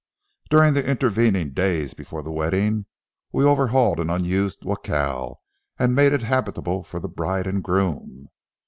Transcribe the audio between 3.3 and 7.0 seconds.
we overhauled an unused jacal and made it habitable for